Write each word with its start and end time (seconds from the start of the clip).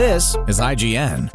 This 0.00 0.34
is 0.48 0.58
IGN. 0.58 1.30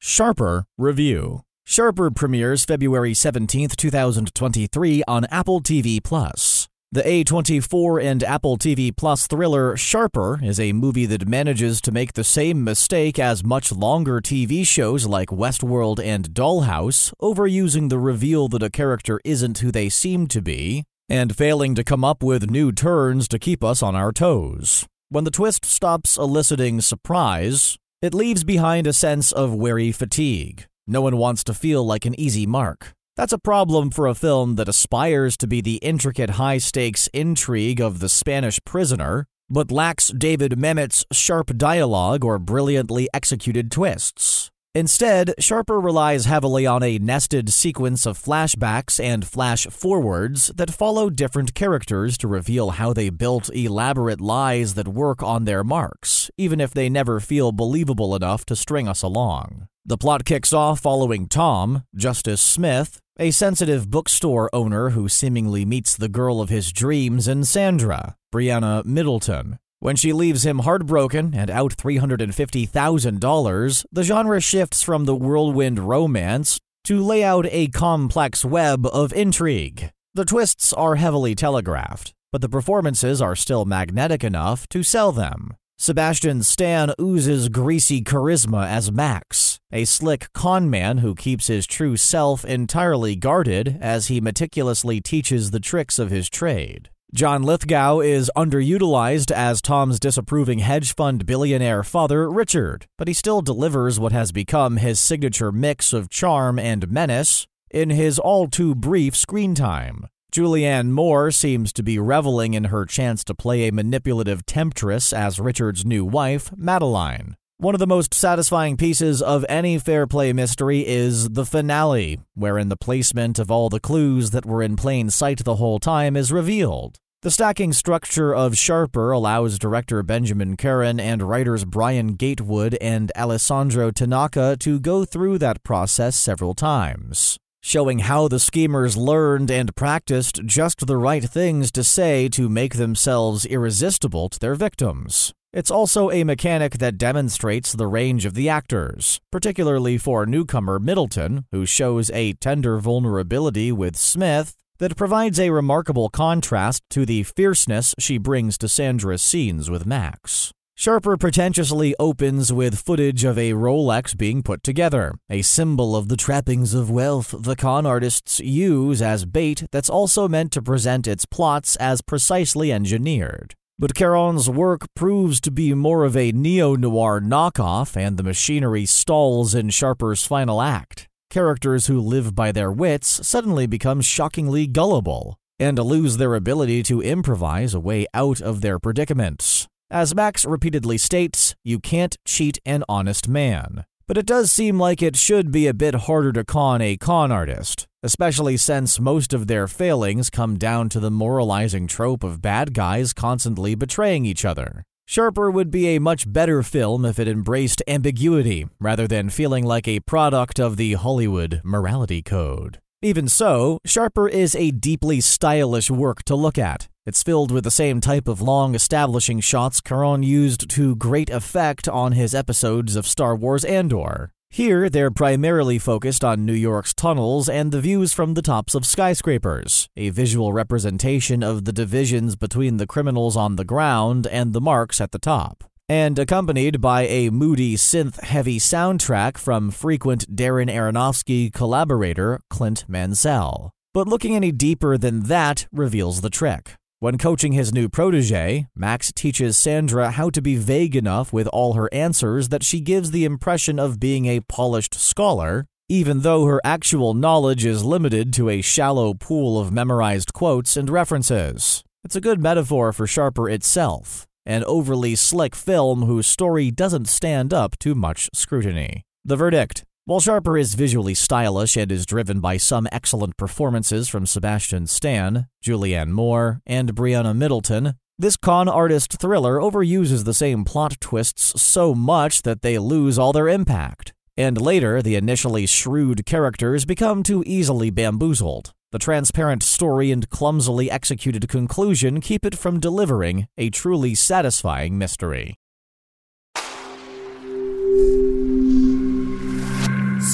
Sharper 0.00 0.66
Review. 0.76 1.42
Sharper 1.64 2.10
premieres 2.10 2.64
February 2.64 3.12
17th, 3.12 3.76
2023 3.76 5.04
on 5.06 5.26
Apple 5.26 5.60
TV 5.60 6.02
Plus. 6.02 6.66
The 6.90 7.02
A24 7.02 8.02
and 8.02 8.24
Apple 8.24 8.58
TV 8.58 8.90
Plus 8.90 9.28
thriller 9.28 9.76
Sharper 9.76 10.40
is 10.42 10.58
a 10.58 10.72
movie 10.72 11.06
that 11.06 11.28
manages 11.28 11.80
to 11.82 11.92
make 11.92 12.14
the 12.14 12.24
same 12.24 12.64
mistake 12.64 13.20
as 13.20 13.44
much 13.44 13.70
longer 13.70 14.20
TV 14.20 14.66
shows 14.66 15.06
like 15.06 15.28
Westworld 15.28 16.04
and 16.04 16.30
Dollhouse, 16.30 17.12
overusing 17.22 17.90
the 17.90 18.00
reveal 18.00 18.48
that 18.48 18.64
a 18.64 18.70
character 18.70 19.20
isn't 19.24 19.58
who 19.58 19.70
they 19.70 19.88
seem 19.88 20.26
to 20.26 20.42
be, 20.42 20.82
and 21.08 21.36
failing 21.36 21.76
to 21.76 21.84
come 21.84 22.02
up 22.02 22.24
with 22.24 22.50
new 22.50 22.72
turns 22.72 23.28
to 23.28 23.38
keep 23.38 23.62
us 23.62 23.84
on 23.84 23.94
our 23.94 24.10
toes. 24.10 24.88
When 25.12 25.24
the 25.24 25.32
twist 25.32 25.64
stops 25.64 26.16
eliciting 26.16 26.80
surprise, 26.80 27.76
it 28.00 28.14
leaves 28.14 28.44
behind 28.44 28.86
a 28.86 28.92
sense 28.92 29.32
of 29.32 29.52
weary 29.52 29.90
fatigue. 29.90 30.66
No 30.86 31.02
one 31.02 31.16
wants 31.16 31.42
to 31.44 31.52
feel 31.52 31.84
like 31.84 32.06
an 32.06 32.14
easy 32.18 32.46
mark. 32.46 32.92
That's 33.16 33.32
a 33.32 33.38
problem 33.38 33.90
for 33.90 34.06
a 34.06 34.14
film 34.14 34.54
that 34.54 34.68
aspires 34.68 35.36
to 35.38 35.48
be 35.48 35.60
the 35.60 35.78
intricate 35.78 36.38
high 36.38 36.58
stakes 36.58 37.08
intrigue 37.12 37.80
of 37.80 37.98
the 37.98 38.08
Spanish 38.08 38.60
prisoner, 38.64 39.26
but 39.48 39.72
lacks 39.72 40.12
David 40.16 40.56
Mamet's 40.56 41.04
sharp 41.10 41.56
dialogue 41.58 42.24
or 42.24 42.38
brilliantly 42.38 43.08
executed 43.12 43.72
twists. 43.72 44.49
Instead, 44.72 45.34
Sharper 45.40 45.80
relies 45.80 46.26
heavily 46.26 46.64
on 46.64 46.80
a 46.84 46.98
nested 46.98 47.52
sequence 47.52 48.06
of 48.06 48.16
flashbacks 48.16 49.02
and 49.02 49.26
flash 49.26 49.66
forwards 49.66 50.46
that 50.54 50.70
follow 50.70 51.10
different 51.10 51.54
characters 51.54 52.16
to 52.16 52.28
reveal 52.28 52.70
how 52.70 52.92
they 52.92 53.10
built 53.10 53.52
elaborate 53.52 54.20
lies 54.20 54.74
that 54.74 54.86
work 54.86 55.24
on 55.24 55.44
their 55.44 55.64
marks, 55.64 56.30
even 56.38 56.60
if 56.60 56.72
they 56.72 56.88
never 56.88 57.18
feel 57.18 57.50
believable 57.50 58.14
enough 58.14 58.46
to 58.46 58.54
string 58.54 58.86
us 58.86 59.02
along. 59.02 59.66
The 59.84 59.98
plot 59.98 60.24
kicks 60.24 60.52
off 60.52 60.78
following 60.78 61.26
Tom, 61.26 61.82
Justice 61.96 62.40
Smith, 62.40 63.00
a 63.18 63.32
sensitive 63.32 63.90
bookstore 63.90 64.48
owner 64.52 64.90
who 64.90 65.08
seemingly 65.08 65.64
meets 65.64 65.96
the 65.96 66.08
girl 66.08 66.40
of 66.40 66.48
his 66.48 66.72
dreams 66.72 67.26
in 67.26 67.42
Sandra, 67.42 68.14
Briana 68.32 68.84
Middleton, 68.84 69.58
when 69.80 69.96
she 69.96 70.12
leaves 70.12 70.46
him 70.46 70.60
heartbroken 70.60 71.34
and 71.34 71.50
out 71.50 71.76
$350,000, 71.76 73.84
the 73.90 74.02
genre 74.02 74.40
shifts 74.40 74.82
from 74.82 75.06
the 75.06 75.16
whirlwind 75.16 75.78
romance 75.78 76.60
to 76.84 77.02
lay 77.02 77.24
out 77.24 77.46
a 77.50 77.68
complex 77.68 78.44
web 78.44 78.86
of 78.86 79.12
intrigue. 79.12 79.90
The 80.14 80.24
twists 80.24 80.72
are 80.72 80.96
heavily 80.96 81.34
telegraphed, 81.34 82.12
but 82.30 82.42
the 82.42 82.48
performances 82.48 83.22
are 83.22 83.34
still 83.34 83.64
magnetic 83.64 84.22
enough 84.22 84.68
to 84.68 84.82
sell 84.82 85.12
them. 85.12 85.54
Sebastian 85.78 86.42
Stan 86.42 86.92
oozes 87.00 87.48
greasy 87.48 88.02
charisma 88.02 88.66
as 88.66 88.92
Max, 88.92 89.60
a 89.72 89.86
slick 89.86 90.30
conman 90.34 90.98
who 90.98 91.14
keeps 91.14 91.46
his 91.46 91.66
true 91.66 91.96
self 91.96 92.44
entirely 92.44 93.16
guarded 93.16 93.78
as 93.80 94.08
he 94.08 94.20
meticulously 94.20 95.00
teaches 95.00 95.52
the 95.52 95.60
tricks 95.60 95.98
of 95.98 96.10
his 96.10 96.28
trade. 96.28 96.90
John 97.12 97.42
Lithgow 97.42 97.98
is 97.98 98.30
underutilized 98.36 99.32
as 99.32 99.60
Tom's 99.60 99.98
disapproving 99.98 100.60
hedge 100.60 100.94
fund 100.94 101.26
billionaire 101.26 101.82
father, 101.82 102.30
Richard, 102.30 102.86
but 102.96 103.08
he 103.08 103.14
still 103.14 103.42
delivers 103.42 103.98
what 103.98 104.12
has 104.12 104.30
become 104.30 104.76
his 104.76 105.00
signature 105.00 105.50
mix 105.50 105.92
of 105.92 106.08
charm 106.08 106.56
and 106.56 106.88
menace 106.88 107.48
in 107.68 107.90
his 107.90 108.20
all 108.20 108.46
too 108.46 108.76
brief 108.76 109.16
screen 109.16 109.56
time. 109.56 110.06
Julianne 110.32 110.90
Moore 110.90 111.32
seems 111.32 111.72
to 111.72 111.82
be 111.82 111.98
reveling 111.98 112.54
in 112.54 112.64
her 112.64 112.86
chance 112.86 113.24
to 113.24 113.34
play 113.34 113.66
a 113.66 113.72
manipulative 113.72 114.46
temptress 114.46 115.12
as 115.12 115.40
Richard's 115.40 115.84
new 115.84 116.04
wife, 116.04 116.52
Madeline. 116.56 117.34
One 117.60 117.74
of 117.74 117.78
the 117.78 117.86
most 117.86 118.14
satisfying 118.14 118.78
pieces 118.78 119.20
of 119.20 119.44
any 119.46 119.78
fair 119.78 120.06
play 120.06 120.32
mystery 120.32 120.86
is 120.86 121.28
the 121.28 121.44
finale, 121.44 122.18
wherein 122.32 122.70
the 122.70 122.76
placement 122.76 123.38
of 123.38 123.50
all 123.50 123.68
the 123.68 123.78
clues 123.78 124.30
that 124.30 124.46
were 124.46 124.62
in 124.62 124.76
plain 124.76 125.10
sight 125.10 125.44
the 125.44 125.56
whole 125.56 125.78
time 125.78 126.16
is 126.16 126.32
revealed. 126.32 126.96
The 127.20 127.30
stacking 127.30 127.74
structure 127.74 128.34
of 128.34 128.56
Sharper 128.56 129.12
allows 129.12 129.58
director 129.58 130.02
Benjamin 130.02 130.56
Caron 130.56 130.98
and 130.98 131.20
writers 131.20 131.66
Brian 131.66 132.14
Gatewood 132.14 132.78
and 132.80 133.12
Alessandro 133.14 133.90
Tanaka 133.90 134.56
to 134.60 134.80
go 134.80 135.04
through 135.04 135.36
that 135.40 135.62
process 135.62 136.16
several 136.16 136.54
times, 136.54 137.36
showing 137.60 137.98
how 137.98 138.26
the 138.26 138.40
schemers 138.40 138.96
learned 138.96 139.50
and 139.50 139.76
practiced 139.76 140.46
just 140.46 140.86
the 140.86 140.96
right 140.96 141.24
things 141.24 141.70
to 141.72 141.84
say 141.84 142.26
to 142.30 142.48
make 142.48 142.76
themselves 142.76 143.44
irresistible 143.44 144.30
to 144.30 144.38
their 144.38 144.54
victims. 144.54 145.34
It's 145.52 145.70
also 145.70 146.12
a 146.12 146.22
mechanic 146.22 146.74
that 146.74 146.96
demonstrates 146.96 147.72
the 147.72 147.88
range 147.88 148.24
of 148.24 148.34
the 148.34 148.48
actors, 148.48 149.20
particularly 149.32 149.98
for 149.98 150.24
newcomer 150.24 150.78
Middleton, 150.78 151.44
who 151.50 151.66
shows 151.66 152.08
a 152.10 152.34
tender 152.34 152.78
vulnerability 152.78 153.72
with 153.72 153.96
Smith 153.96 154.54
that 154.78 154.96
provides 154.96 155.40
a 155.40 155.50
remarkable 155.50 156.08
contrast 156.08 156.84
to 156.90 157.04
the 157.04 157.24
fierceness 157.24 157.96
she 157.98 158.16
brings 158.16 158.56
to 158.58 158.68
Sandra's 158.68 159.22
scenes 159.22 159.68
with 159.68 159.84
Max. 159.84 160.52
Sharper 160.76 161.16
pretentiously 161.16 161.96
opens 161.98 162.52
with 162.52 162.78
footage 162.78 163.24
of 163.24 163.36
a 163.36 163.52
Rolex 163.52 164.16
being 164.16 164.44
put 164.44 164.62
together, 164.62 165.16
a 165.28 165.42
symbol 165.42 165.96
of 165.96 166.08
the 166.08 166.16
trappings 166.16 166.74
of 166.74 166.88
wealth 166.88 167.34
the 167.36 167.56
con 167.56 167.86
artists 167.86 168.38
use 168.38 169.02
as 169.02 169.26
bait 169.26 169.64
that's 169.72 169.90
also 169.90 170.28
meant 170.28 170.52
to 170.52 170.62
present 170.62 171.08
its 171.08 171.26
plots 171.26 171.74
as 171.76 172.00
precisely 172.02 172.72
engineered. 172.72 173.56
But 173.80 173.94
Caron's 173.94 174.50
work 174.50 174.82
proves 174.94 175.40
to 175.40 175.50
be 175.50 175.72
more 175.72 176.04
of 176.04 176.14
a 176.14 176.32
neo 176.32 176.76
noir 176.76 177.18
knockoff, 177.18 177.96
and 177.96 178.18
the 178.18 178.22
machinery 178.22 178.84
stalls 178.84 179.54
in 179.54 179.70
Sharper's 179.70 180.26
final 180.26 180.60
act. 180.60 181.08
Characters 181.30 181.86
who 181.86 181.98
live 181.98 182.34
by 182.34 182.52
their 182.52 182.70
wits 182.70 183.26
suddenly 183.26 183.66
become 183.66 184.02
shockingly 184.02 184.66
gullible 184.66 185.38
and 185.58 185.78
lose 185.78 186.18
their 186.18 186.34
ability 186.34 186.82
to 186.82 187.00
improvise 187.00 187.72
a 187.72 187.80
way 187.80 188.04
out 188.12 188.42
of 188.42 188.60
their 188.60 188.78
predicaments. 188.78 189.66
As 189.90 190.14
Max 190.14 190.44
repeatedly 190.44 190.98
states, 190.98 191.54
you 191.64 191.78
can't 191.78 192.18
cheat 192.26 192.58
an 192.66 192.84
honest 192.86 193.28
man. 193.28 193.86
But 194.06 194.18
it 194.18 194.26
does 194.26 194.52
seem 194.52 194.78
like 194.78 195.00
it 195.00 195.16
should 195.16 195.50
be 195.50 195.66
a 195.66 195.72
bit 195.72 195.94
harder 195.94 196.32
to 196.32 196.44
con 196.44 196.82
a 196.82 196.98
con 196.98 197.32
artist, 197.32 197.86
especially 198.02 198.56
since 198.56 199.00
most 199.00 199.32
of 199.32 199.46
their 199.46 199.66
failings 199.66 200.30
come 200.30 200.56
down 200.58 200.88
to 200.88 201.00
the 201.00 201.10
moralizing 201.10 201.86
trope 201.86 202.24
of 202.24 202.42
bad 202.42 202.74
guys 202.74 203.12
constantly 203.12 203.74
betraying 203.74 204.24
each 204.24 204.44
other. 204.44 204.84
Sharper 205.06 205.50
would 205.50 205.70
be 205.70 205.88
a 205.88 205.98
much 205.98 206.32
better 206.32 206.62
film 206.62 207.04
if 207.04 207.18
it 207.18 207.26
embraced 207.26 207.82
ambiguity 207.88 208.68
rather 208.78 209.08
than 209.08 209.28
feeling 209.28 209.64
like 209.64 209.88
a 209.88 210.00
product 210.00 210.60
of 210.60 210.76
the 210.76 210.92
Hollywood 210.94 211.60
morality 211.64 212.22
code. 212.22 212.78
Even 213.02 213.28
so, 213.28 213.78
Sharper 213.84 214.28
is 214.28 214.54
a 214.54 214.70
deeply 214.70 215.20
stylish 215.20 215.90
work 215.90 216.22
to 216.24 216.36
look 216.36 216.58
at. 216.58 216.86
It's 217.06 217.22
filled 217.22 217.50
with 217.50 217.64
the 217.64 217.70
same 217.70 218.00
type 218.00 218.28
of 218.28 218.40
long 218.40 218.74
establishing 218.74 219.40
shots 219.40 219.80
Caron 219.80 220.22
used 220.22 220.68
to 220.70 220.94
great 220.94 221.30
effect 221.30 221.88
on 221.88 222.12
his 222.12 222.34
episodes 222.34 222.94
of 222.94 223.06
Star 223.06 223.34
Wars 223.34 223.64
Andor. 223.64 224.32
Here, 224.52 224.90
they're 224.90 225.12
primarily 225.12 225.78
focused 225.78 226.24
on 226.24 226.44
New 226.44 226.52
York's 226.52 226.92
tunnels 226.92 227.48
and 227.48 227.70
the 227.70 227.80
views 227.80 228.12
from 228.12 228.34
the 228.34 228.42
tops 228.42 228.74
of 228.74 228.84
skyscrapers, 228.84 229.88
a 229.96 230.10
visual 230.10 230.52
representation 230.52 231.44
of 231.44 231.66
the 231.66 231.72
divisions 231.72 232.34
between 232.34 232.76
the 232.76 232.86
criminals 232.86 233.36
on 233.36 233.54
the 233.54 233.64
ground 233.64 234.26
and 234.26 234.52
the 234.52 234.60
marks 234.60 235.00
at 235.00 235.12
the 235.12 235.20
top. 235.20 235.62
And 235.88 236.18
accompanied 236.18 236.80
by 236.80 237.02
a 237.02 237.30
moody 237.30 237.76
synth 237.76 238.20
heavy 238.24 238.58
soundtrack 238.58 239.38
from 239.38 239.70
frequent 239.70 240.34
Darren 240.34 240.68
Aronofsky 240.68 241.52
collaborator 241.52 242.40
Clint 242.50 242.84
Mansell. 242.88 243.70
But 243.94 244.08
looking 244.08 244.34
any 244.34 244.50
deeper 244.50 244.98
than 244.98 245.24
that 245.24 245.68
reveals 245.70 246.22
the 246.22 246.30
trick. 246.30 246.74
When 247.02 247.16
coaching 247.16 247.52
his 247.52 247.72
new 247.72 247.88
protege, 247.88 248.66
Max 248.76 249.10
teaches 249.10 249.56
Sandra 249.56 250.10
how 250.10 250.28
to 250.28 250.42
be 250.42 250.56
vague 250.56 250.94
enough 250.94 251.32
with 251.32 251.46
all 251.46 251.72
her 251.72 251.88
answers 251.94 252.50
that 252.50 252.62
she 252.62 252.78
gives 252.78 253.10
the 253.10 253.24
impression 253.24 253.78
of 253.78 253.98
being 253.98 254.26
a 254.26 254.40
polished 254.40 254.92
scholar, 254.96 255.64
even 255.88 256.20
though 256.20 256.44
her 256.44 256.60
actual 256.62 257.14
knowledge 257.14 257.64
is 257.64 257.82
limited 257.82 258.34
to 258.34 258.50
a 258.50 258.60
shallow 258.60 259.14
pool 259.14 259.58
of 259.58 259.72
memorized 259.72 260.34
quotes 260.34 260.76
and 260.76 260.90
references. 260.90 261.82
It's 262.04 262.16
a 262.16 262.20
good 262.20 262.38
metaphor 262.38 262.92
for 262.92 263.06
Sharper 263.06 263.48
itself, 263.48 264.26
an 264.44 264.62
overly 264.64 265.16
slick 265.16 265.56
film 265.56 266.02
whose 266.02 266.26
story 266.26 266.70
doesn't 266.70 267.08
stand 267.08 267.54
up 267.54 267.78
to 267.78 267.94
much 267.94 268.28
scrutiny. 268.34 269.04
The 269.24 269.36
verdict 269.36 269.84
while 270.10 270.18
Sharper 270.18 270.58
is 270.58 270.74
visually 270.74 271.14
stylish 271.14 271.76
and 271.76 271.92
is 271.92 272.04
driven 272.04 272.40
by 272.40 272.56
some 272.56 272.88
excellent 272.90 273.36
performances 273.36 274.08
from 274.08 274.26
Sebastian 274.26 274.88
Stan, 274.88 275.46
Julianne 275.64 276.10
Moore, 276.10 276.60
and 276.66 276.96
Briana 276.96 277.32
Middleton, 277.32 277.94
this 278.18 278.36
con 278.36 278.68
artist 278.68 279.20
thriller 279.20 279.58
overuses 279.58 280.24
the 280.24 280.34
same 280.34 280.64
plot 280.64 280.96
twists 281.00 281.62
so 281.62 281.94
much 281.94 282.42
that 282.42 282.62
they 282.62 282.76
lose 282.76 283.20
all 283.20 283.32
their 283.32 283.48
impact. 283.48 284.12
And 284.36 284.60
later, 284.60 285.00
the 285.00 285.14
initially 285.14 285.64
shrewd 285.66 286.26
characters 286.26 286.84
become 286.84 287.22
too 287.22 287.44
easily 287.46 287.90
bamboozled. 287.90 288.72
The 288.90 288.98
transparent 288.98 289.62
story 289.62 290.10
and 290.10 290.28
clumsily 290.28 290.90
executed 290.90 291.48
conclusion 291.48 292.20
keep 292.20 292.44
it 292.44 292.58
from 292.58 292.80
delivering 292.80 293.46
a 293.56 293.70
truly 293.70 294.16
satisfying 294.16 294.98
mystery. 294.98 295.54